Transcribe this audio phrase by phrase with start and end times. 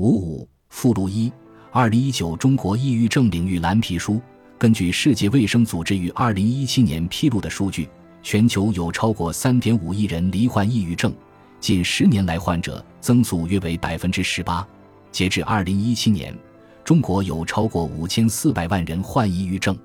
[0.00, 1.30] 五五附录一：
[1.70, 4.18] 二零一九中国抑郁症领域蓝皮书。
[4.58, 7.86] 根据世界卫生组织于二零一七年披露的数据，
[8.22, 11.12] 全球有超过三点五亿人罹患抑郁症，
[11.60, 14.66] 近十年来患者增速约为百分之十八。
[15.12, 16.34] 截至二零一七年，
[16.82, 19.78] 中国有超过五千四百万人患抑郁症。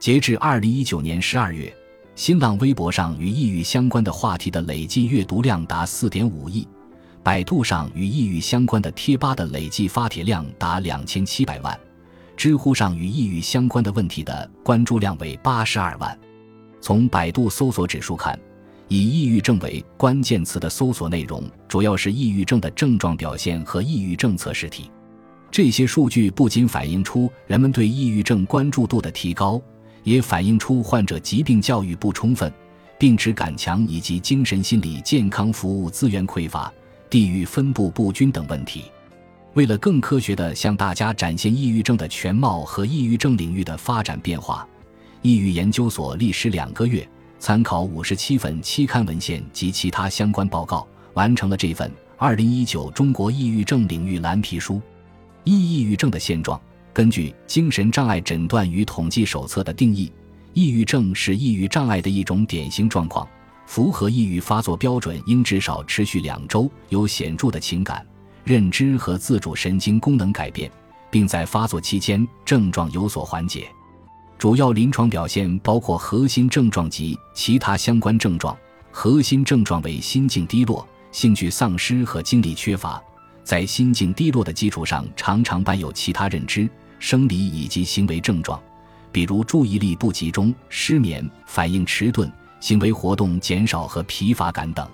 [0.00, 1.72] 截至二零一九年十二月，
[2.16, 6.66] 新浪微博上与抑郁相关的话题的累计阅读量达四点五亿，
[7.24, 11.76] 百度上与抑郁相关的贴吧的累计发帖量达两千七百万，
[12.36, 16.16] 知乎上与抑郁相关的问题的关注量为八十二万。
[16.82, 18.38] 从百度搜索指数看，
[18.88, 24.90] 以抑郁症为关键词的搜索内容主要是抑郁症的症状表现和抑郁症测试题。
[25.50, 29.58] 这些数据不仅反映出人们对抑郁症关注度的提高。
[30.02, 32.52] 也反映出患者疾病教育不充分、
[32.98, 36.70] 病耻感强以及精神心理健康服务资源匮乏、
[37.14, 38.86] 地域分布不均等问题。
[39.52, 44.66] 为了更科学地向大家展现抑郁症的全貌和抑郁症领域的发展变化，
[45.22, 51.88] 抑郁研究所历时两个月，参考五十七份期刊文献及其他相关报告，完成了这份
[52.18, 54.74] 《二零一九中国抑郁症领域蓝皮书》。
[55.44, 56.60] 抑抑郁症的现状。
[56.92, 60.10] 根据《精神障碍诊断与统计手册》的定义，
[60.52, 63.24] 抑郁症是抑郁障碍的一种典型状况。
[63.66, 68.06] 符合抑郁发作标准应至少持续两周，有显著的情感、
[68.44, 70.70] 认知和自主神经功能改变，
[71.10, 73.66] 并在发作期间症状有所缓解。
[74.38, 78.56] 主要临床表现包括核心症状及其他相关症状。
[78.90, 83.02] 核心症状为心境低落、兴趣丧失和精力缺乏，
[83.42, 86.68] 在心境低落的基础上，常常伴有其他认知。
[87.00, 88.62] 生理以及行为症状，
[89.10, 92.32] 比如注意力不集中、失眠、反应迟钝、
[92.64, 94.88] 行为活动减少和疲乏感等。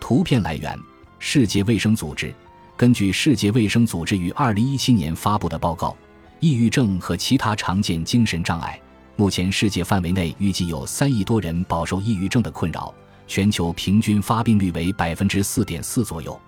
[0.00, 0.74] 图片来源：
[1.18, 2.34] 世界卫生组织。
[2.78, 5.94] 根据世界卫生组织于二零一七年发布的报告，
[6.40, 8.80] 抑郁症和其他常见精神障碍，
[9.16, 12.94] 目前世界范围内预计有三亿多人饱受抑郁症的困扰，
[13.26, 16.40] 全球平均发病率为百分之四点四左右。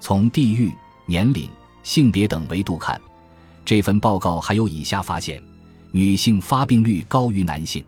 [0.00, 0.72] 从地域、
[1.06, 1.48] 年龄、
[1.84, 3.00] 性别等维度看。
[3.64, 5.40] 这份报告还有以下发现：
[5.92, 7.84] 女性发病率高于男性，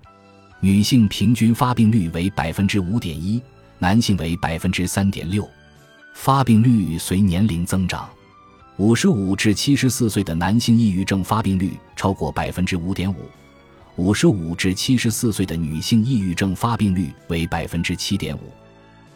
[0.64, 3.38] 女性平均发病率为百分之五点一，
[3.78, 5.46] 男性为百分之三点六。
[6.14, 8.08] 发病率随年龄增长，
[8.78, 13.28] 五十五至七十四岁的男性抑郁症发病率超过百分之五点五，
[13.96, 18.50] 五十五至七十四岁的女性抑郁症发病率为百分之七点五，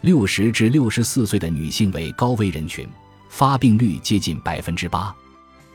[0.02, 2.86] 六十至六十四岁的女性为高危人群，
[3.30, 5.16] 发病率接近百分之八。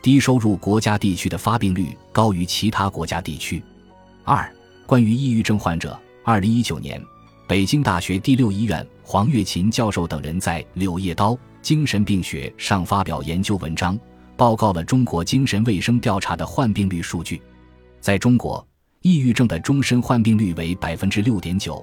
[0.00, 3.60] 低收入国家地区的发病率高于其他国家地区。
[4.22, 4.48] 二、
[4.86, 7.02] 关于抑郁症患者，二零一九年，
[7.48, 13.98] 北京大学第六医院黄月琴教授等人在《柳叶刀：精神病学》上发表研究文章，
[14.36, 17.40] 报告了中国精神卫生调查的患病率数据。
[17.98, 18.66] 在中国，
[19.00, 21.82] 抑郁症的终身患病率为百分之六点九，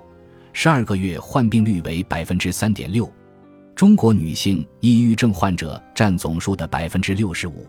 [0.53, 3.11] 十二个月患病率为百分之三点六。
[3.75, 7.65] 中国女性抑郁症患者占总数的百分之六十五。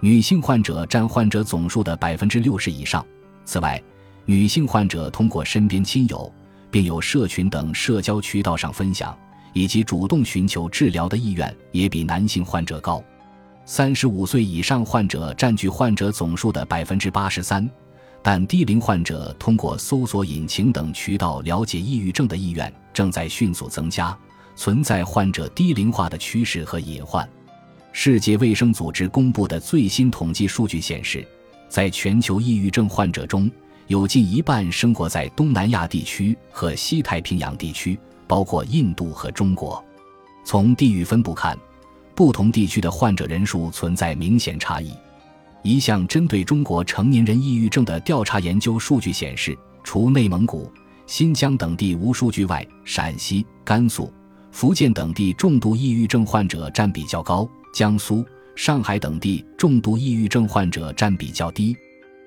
[0.00, 3.04] 女性患者占患者总数的百分之六十以上。
[3.46, 3.82] 此外，
[4.28, 6.30] 女性患者通过身边亲友、
[6.70, 9.18] 并有社群等社交渠道上分享，
[9.54, 13.02] 以及主动寻求治疗的意愿也比男性患者高。
[13.64, 17.66] 三十五岁以上患者占据患者总数的百分之八十三，
[18.22, 24.14] 但低龄患者通过搜索引擎等渠道了解抑郁症的意愿正在迅速增加，
[24.54, 27.26] 存在患者低龄化的趋势和隐患。
[27.92, 31.26] 世界卫生组织公布的最新统计数据显示，
[31.70, 33.50] 在全球抑郁症患者中，
[33.88, 39.82] 有近一半生活在东南亚地区和西太平洋地区，包括印度和中国。
[40.44, 41.58] 从地域分布看，
[42.14, 44.92] 不同地区的患者人数存在明显差异。
[45.62, 50.70] 一项针对中国成年人抑郁症的调查研究数据显示，除内蒙古、
[51.06, 54.12] 新疆等地无数据外，陕西、甘肃、
[54.52, 57.48] 福建等地重度抑郁症患者占比较高。
[57.72, 58.22] 江苏、
[58.54, 61.74] 上海等地重度抑郁症患者占比较低。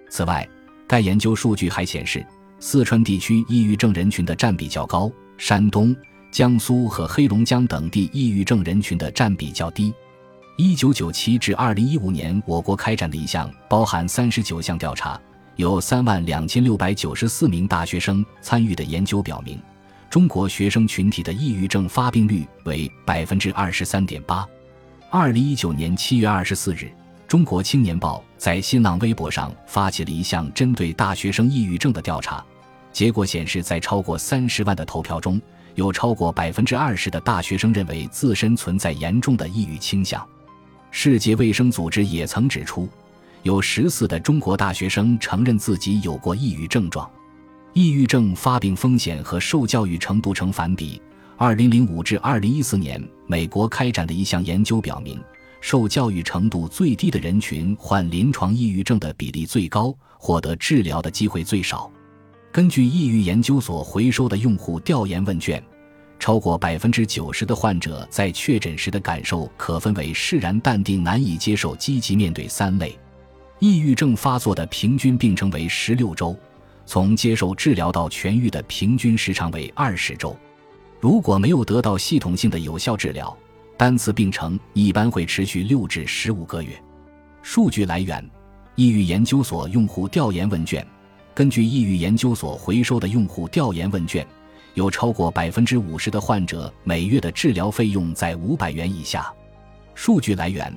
[0.09, 0.47] 此外，
[0.91, 2.21] 该研究数据还显示，
[2.59, 5.95] 四川地区抑郁症人群的占比较高，山东、
[6.31, 9.93] 江苏和黑龙江等地抑郁症人群的占比较低。
[10.57, 15.17] 一九九七至二零一五年，我国开展的一项包含三十九项调查，
[15.55, 19.57] 有三万两千六百九十四名大学生参与的研究表明，
[20.09, 24.45] 中国学生群体的抑郁症发病率为百分之二十三点八。
[25.09, 26.83] 二零一九年七月二十四日，
[27.29, 32.43] 《中国青年报》在新浪微博上发起了一项针对大学生抑郁症的调查。
[32.91, 35.39] 结果显示，在超过三十万的投票中，
[35.75, 40.27] 有超过百分之二十的大学生认为自身存在严重的抑郁倾向。
[40.89, 42.89] 世界卫生组织也曾指出，
[43.43, 47.07] 有十四的中国大学生承认自己有过抑郁症状。
[47.73, 50.99] 抑郁症发病风险和受教育程度成反比。
[51.37, 55.21] 二零零五至二零一四年，美国开展的一项研究表明，
[55.61, 61.89] 受教育程度最低的人群患临床抑郁症的比例最高，获得治疗的机会最少。
[62.51, 65.63] 根据抑郁研究所回收的用户调研问卷，
[66.19, 72.97] 超过百分之九十的患者在确诊时的感受可分为释然、淡定、难以接受、积极面对三类。
[73.59, 76.37] 抑郁症发作的平均病程为十六周。
[76.83, 80.35] 从接受治疗到痊愈的平均时长为二十周，
[80.99, 83.37] 如果没有得到系统性的有效治疗，
[83.81, 86.80] 单次病程一般会持续六至十五个月。
[87.42, 88.24] 数据来源：
[88.75, 90.86] 抑郁研究所用户调研问卷。
[91.33, 94.24] 根据抑郁研究所回收的用户调研问卷，
[94.75, 99.33] 有超过百分之五十的患者每月的治疗费用在五百元以下。
[99.95, 100.72] 数据来源：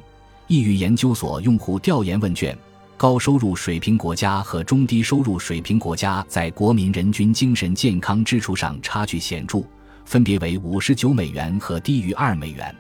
[0.47, 2.57] 抑郁研究所用户调研问卷。
[2.97, 9.63] 高收入水平国家和中低收入水平国家在国民人均精神健康支出上差距显著，
[10.07, 12.75] 分别为五十九美元和低于二美元。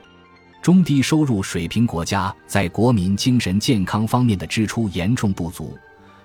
[0.64, 5.76] 中低收入水平国家在国民精神健康方面的支出严重不足，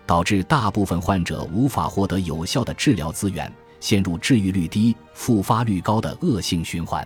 [0.06, 3.52] 导致大部分患者无法获得有效的治疗资源，
[3.82, 7.06] 陷入治愈率低、复发率高的恶性循环。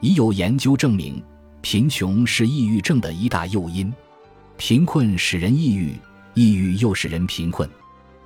[0.00, 1.22] 已有研究证明，
[1.60, 3.92] 贫穷是抑郁症的一大诱因。
[4.56, 5.94] 贫困使人抑郁，
[6.32, 7.68] 抑郁又使人贫困。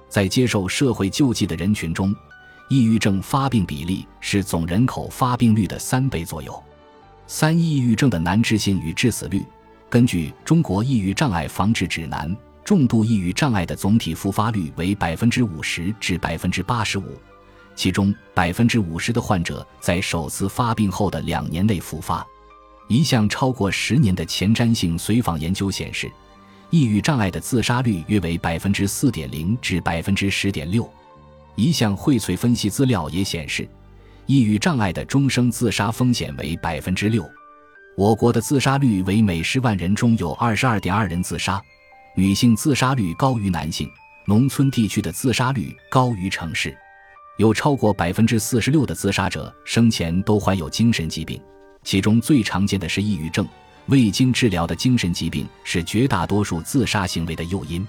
[0.09, 2.15] 在接受社会救济的人群中，
[2.69, 6.63] 抑郁症发病比例是总人口发病率的三倍左右。
[7.31, 9.45] 三、抑郁症的难治性与致死率。
[9.91, 12.27] 根据《中国抑郁障碍防治指南》，
[12.65, 17.05] 重度抑郁障碍的总体复发率为百分之五十至百分之八十五，
[17.77, 22.27] 其中百分之五十的患者在首次发病后的两年内复发。
[22.89, 26.11] 一项超过十年的前瞻性随访研究显示，
[26.71, 30.91] 抑郁障碍的自杀率约为百分之四点零至百分之十点六。
[31.57, 33.69] 一项荟萃分析资料也显示，
[34.29, 37.27] 抑郁障碍的终生自杀风险为百分之六。
[37.97, 41.59] 我国的自杀率为每十万人中有二十二点二人自杀，
[42.15, 43.91] 女性自杀率高于男性，
[44.27, 46.77] 农村地区的自杀率高于城市，
[47.39, 51.41] 有超过百分之四十六的自杀者生前都患有精神疾病。
[51.83, 53.49] 其中最常见的是抑郁症，
[53.87, 57.83] 未经治疗的精神疾病是绝大多数自杀行为的诱因。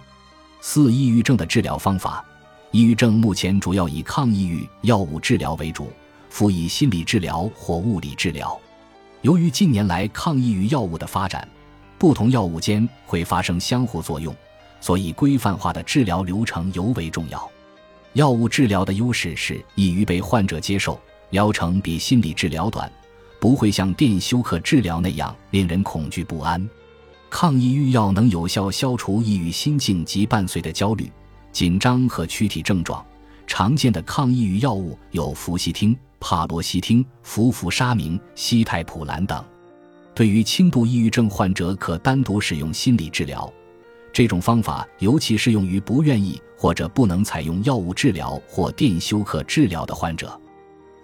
[0.61, 2.23] 四、抑郁症的治疗方法。
[2.71, 5.91] 抑郁症目前主要以抗抑郁药物治疗为主，
[6.29, 8.57] 辅以心理治疗或物理治疗。
[9.21, 11.47] 由于近年来抗抑郁药物的发展，
[11.97, 14.33] 不同药物间会发生相互作用，
[14.79, 17.49] 所以规范化的治疗流程尤为重要。
[18.13, 20.99] 药物治疗的优势是易于被患者接受，
[21.31, 22.91] 疗程比心理治疗短。
[23.39, 26.69] 不会像电休克治疗那样令人恐惧不安。
[27.29, 31.09] 抗抑郁药能有效消除抑郁心境及伴随的焦虑、
[31.51, 33.05] 紧张和躯体症状。
[33.47, 39.43] 常见的抗抑郁药物有氟西汀、帕罗西汀、氟氟沙明、西泰普兰等。
[40.13, 43.51] 对于轻度抑郁症患者，可单独使用心理治疗。
[44.11, 50.37] 这种方法尤其适用于不愿意或者不能采用药物治疗或电休克治疗的患者。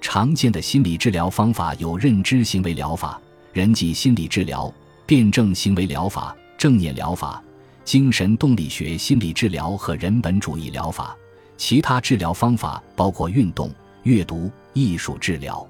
[0.02, 3.22] 常见的心理治疗方法有认知行为疗法、
[3.54, 4.74] 人际心理治疗、
[5.06, 7.42] 辩证行为疗法、正念疗法、
[7.84, 11.16] 精神动力学心理治疗和人本主义疗法。
[11.58, 13.72] 其他治疗方法包括运动、
[14.04, 15.68] 阅读、艺术治疗。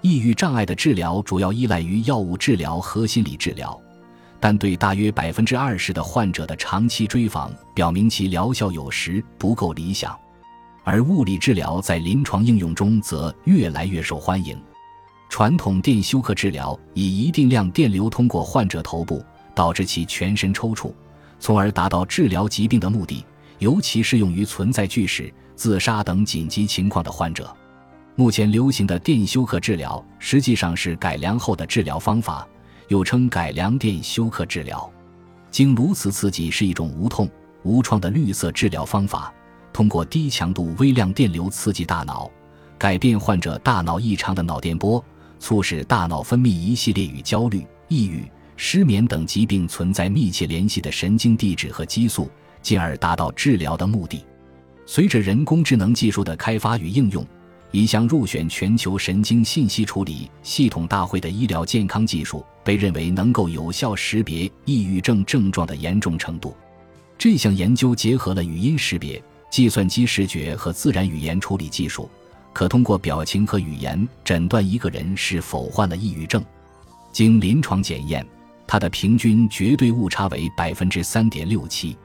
[0.00, 3.80] 抑郁障碍的治疗主要依赖于药物治疗和心理治疗，
[4.40, 10.18] 但对大约百分之二十的患者的长期追访表明其疗效有时不够理想。
[10.84, 14.58] 而物理治疗在临床应用中则越来越受欢迎。
[15.28, 19.22] 传统电休克治疗以一定量电流通过患者头部，
[19.54, 20.90] 导致其全身抽搐，
[21.38, 23.22] 从而达到治疗疾病的目的，
[23.58, 27.54] 尤其适用于存在拒食、自杀等紧急情况的患者。
[28.18, 32.44] 目前流行的电休克治疗实际上是改良后的治疗方法，
[32.88, 34.92] 又称改良电休克治疗。
[35.52, 37.30] 经颅磁刺激是一种无痛、
[37.62, 39.32] 无创的绿色治疗方法。
[39.72, 42.28] 通过低强度微量电流刺激大脑，
[42.76, 45.02] 改变患者大脑异常的脑电波，
[45.38, 52.28] 促使大脑分泌一系列与焦虑、抑郁、失眠等疾病存在密切联系的神经递质和激素，
[52.62, 54.24] 进而达到治疗的目的。
[54.86, 57.24] 随着人工智能技术的开发与应用，
[57.70, 66.56] 一项入选全球神经信息处理系统大会的医疗健康技术，被认为能够有效识别抑郁症症状的严重程度。
[67.18, 69.22] 这项研究结合了语音识别。
[69.50, 72.06] 计算机视觉和自然语言处理技术，
[72.52, 76.44] 可通过表情和语言诊断一个人是否患了抑郁症。
[77.12, 78.26] 经临床检验，
[78.66, 81.96] 它的平均绝对误差为百分之三点六七。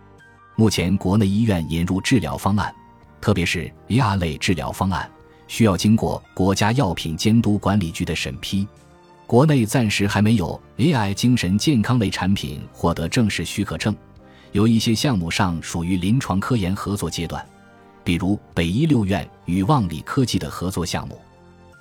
[0.55, 2.73] 目前，国内医院引入治疗方案，
[3.19, 5.11] 特别是 AI 类治疗方案，
[5.53, 8.67] 需要经过国家药品监督管理局的审批。
[9.27, 13.95] 国内暂时还没有 AI 精神健康类产品获得正式许可证，
[14.51, 17.45] 有一些项目上属于临床科研合作阶段，
[18.03, 21.21] 比如北医六院与望里科技的合作项目。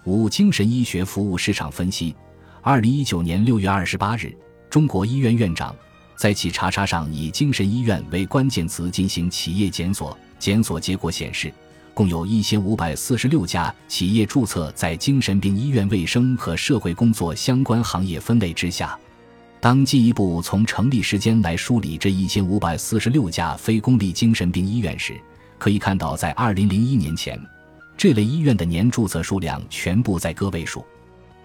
[0.05, 2.15] 五、精神医学服务市场分析。
[2.61, 4.37] 二零一九年六月二十八日，
[4.69, 5.75] 中国医院院长
[6.15, 11.51] 在其查查上以“精神医院”为关键词进行企业检索，检索结果显示。
[11.95, 18.99] 共有一千五百四十六家企业注册在精神病医院卫生和社会工作相关行业分类之下。
[19.61, 25.21] 当进一步从成立时间来梳理这一千五百四十六家非公立精神病医院时，
[25.59, 27.41] 可以看到，在二零零一年前，
[27.97, 30.85] 这类医院的年注册数量全部在个位数。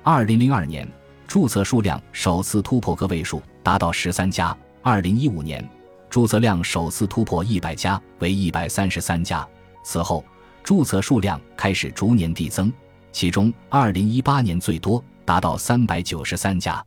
[0.01, 0.87] 二零零二年，
[1.27, 5.63] 注册数量首次突破个位数，达到十三家；二零一五年，
[6.09, 9.47] 注册量首次突破一百家，为一百三十三家。
[9.83, 10.25] 此后，
[10.63, 12.71] 注册数量开始逐年递增，
[13.11, 16.85] 其中2018年最多达到393家，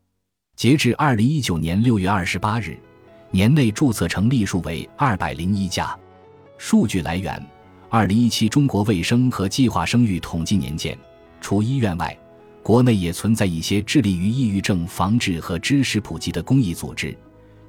[0.57, 2.79] 截至2019年6月28日，
[3.31, 5.97] 年内注册成立数为201家。
[6.59, 7.43] 数据来源
[7.91, 10.97] ：2017中国卫生和计划生育统计年鉴。
[11.41, 12.15] 除医院外，
[12.63, 17.17] 国内也存在一些致力于抑郁症防治和知识普及的公益组织，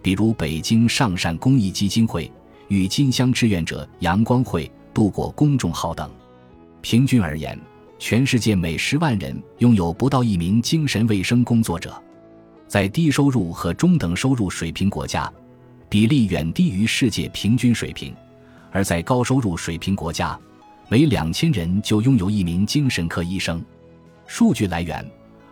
[0.01, 2.29] 比如北京上善公益基金会
[2.67, 4.70] 与金乡志愿者阳光会。
[4.93, 6.10] 度过公众号等，
[6.81, 7.60] 平均而言，
[7.98, 11.93] 全世界每十万人拥有不到一名精神卫生工作者。
[12.67, 15.31] 在低收入和中等收入水平国家，
[15.89, 18.13] 比例远低于世界平均水平；
[18.71, 20.39] 而在高收入水平国家，
[20.88, 23.63] 每两千人就拥有一名精神科医生。
[24.25, 25.05] 数据来源：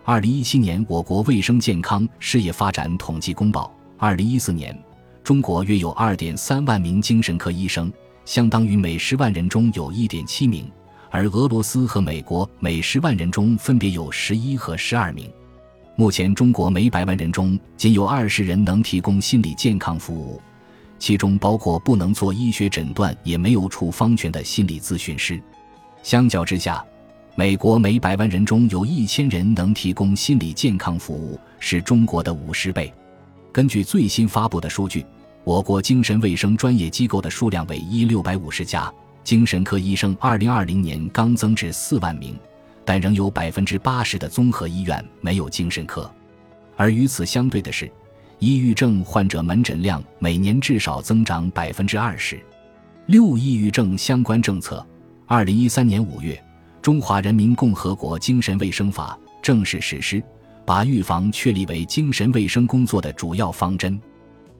[0.06, 3.74] 二零一七年我国卫生健康事业发展统计公报。
[3.98, 4.78] 二零一四年，
[5.22, 7.92] 中国约有二点三万名精神科医生。
[8.30, 10.72] 相当于每十万人中有一点七名，
[11.10, 15.28] 而俄罗斯和美国每十万人中分别有十一和十二名。
[15.96, 20.40] 目前，中国每百万人中仅有二十人能提供心理健康服务，
[21.00, 25.42] 其中包括不能做医学诊断也没有处方权的心理咨询师。
[26.04, 26.86] 相较之下，
[27.34, 32.94] 美国每百万人中有一千人能提供心理健康服务，是中国的五十倍。
[33.52, 35.04] 根据最新发布的数据。
[35.44, 38.92] 我国精神卫生专业机构的数量为一六百五十家，
[39.24, 42.38] 精神科医生二零二零年刚增至四万名，
[42.84, 46.10] 但仍有百分之八十的综合医院没有精神科。
[46.76, 47.92] 而与此相对的是，
[48.38, 52.40] 抑郁症患者门诊量每年至少增长百分之二十
[53.08, 53.38] 六。
[53.38, 54.86] 抑郁症相关政策，
[55.26, 56.36] 二零一三年五月，
[56.82, 60.22] 《中华人民共和国精神卫生法》正式实施，
[60.66, 64.00] 把预防确立为精神卫生工作的主要方针。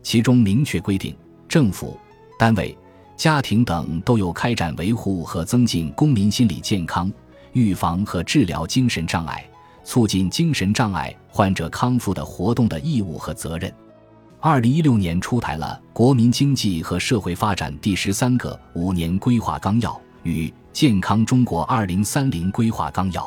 [0.02, 1.16] 其中明确规定，
[1.48, 1.98] 政府
[2.38, 2.76] 单位、
[3.16, 7.12] 家庭等都有开展维护和增进公民心理健康、
[7.54, 9.48] 预防和治疗精神障碍、
[9.84, 13.74] 促进精神障碍患者康复的活动的义务和责任。
[14.40, 19.92] 二零一六年出台了《国民经济和社会发展第十三个五年规划纲要》
[20.24, 23.22] 与《健康中国二零三零规划纲要》。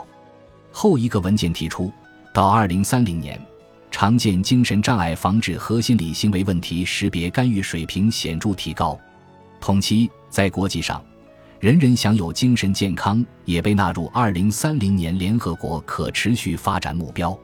[0.72, 1.92] 后一个文件提出，
[2.32, 3.38] 到二零三零年。
[4.02, 8.99] 常见精神障碍防治和心理行为问题识别干预水平显著提高。
[9.61, 11.00] 同期，在国际上，
[11.61, 17.38] 人人享有精神健康也被纳入2030年联合国可持续发展目标。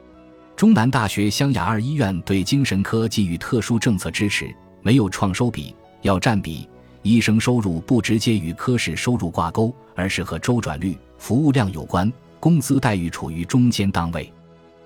[0.57, 6.67] 中南大学湘雅二医院对精神科给予特殊政策支持，没有创收比、要占比，
[7.03, 14.29] 医生收入不直接与科室收入挂钩，而是和周转率、服务量有关，工资待遇处于中间档位。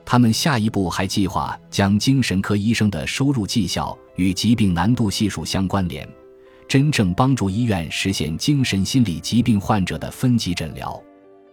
[0.05, 6.07] 他们下一步还计划将精神科医生的收入绩效与疾病难度系数相关联，
[6.67, 11.01] 真正帮助医院实现精神心理疾病患者的分级诊疗。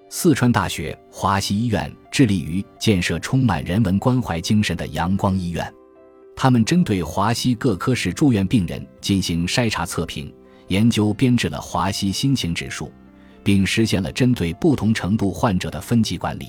[0.09, 5.73] 四川大学华西医院致力于建设充满人文关怀精神的阳光医院，
[6.35, 10.33] 他们针对华西各科室住院病人进行筛查测评
[10.66, 12.92] 研究，编制了华西心情指数，
[13.45, 16.49] 并实现了针对不同程度患者的分级管理。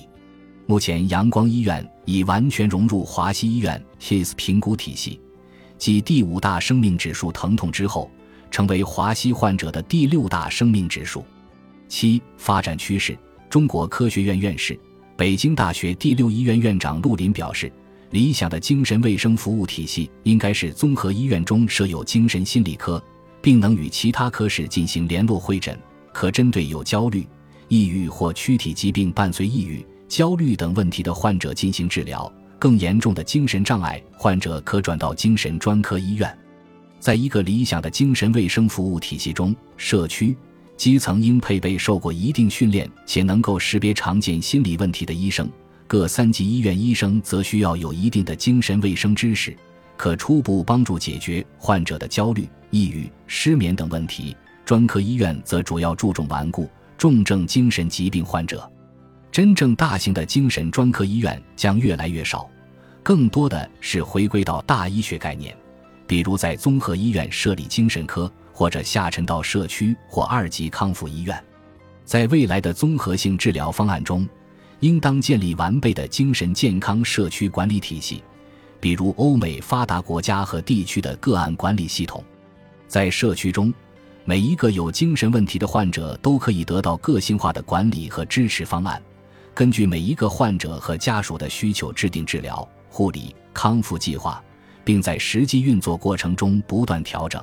[0.72, 5.20] 目前，阳光医院已完全融入华西医院 HIS 评估体系，
[5.78, 8.10] 继第五大生命指数疼痛之后，
[8.50, 11.25] 成为华西患者的第六大生命指数。
[11.90, 13.18] 七、发展趋势。
[13.50, 14.80] 中国科学院院士、
[15.18, 17.70] 北京大学第六医院院长陆林表示，
[18.12, 23.04] 理想的精神卫生服务体系应该是综合医院中设有精神心理科，
[23.42, 25.78] 并能与其他科室进行联络会诊，
[26.13, 27.28] 可针对有焦虑、
[27.68, 29.86] 抑郁或躯体疾病伴随抑郁。
[30.12, 36.38] 焦虑等问题的患者进行治疗，更严重的精神障碍患者可转到精神专科医院。
[37.00, 40.36] 在一个理想的精神卫生服务体系中，社区
[40.75, 45.48] 基层应配备受过一定训练且能够识别常见心理问题的医生；
[45.88, 49.56] 各三级医院医生则需要有一定的精神卫生知识，
[49.96, 54.36] 可初步帮助解决患者的焦虑、抑郁、失眠等问题。
[54.65, 58.70] 专科医院则主要注重顽固、重症精神疾病患者。
[59.32, 62.50] 真正大型的精神专科医院将越来越少，
[63.02, 65.56] 更多的是回归到大医学概念，
[66.06, 71.42] 比如在综合医院设立精神科，或者下沉到社区或二级康复医院。
[72.04, 74.28] 在未来的综合性治疗方案中，
[74.82, 78.22] 应当建立完备的精神健康社区管理体系，
[78.82, 82.22] 比如欧美发达国家和地区的个案管理系统。
[82.86, 83.74] 在社区中，
[84.26, 89.02] 每一个有精神问题的患者都可以得到个性化的管理和支持方案。
[89.62, 94.44] 根据每一个患者和家属的需求制定治疗、护理、康复计划，
[94.84, 97.39] 并在实际运作过程中不断调整。